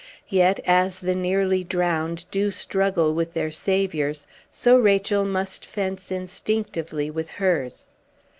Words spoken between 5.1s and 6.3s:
must fence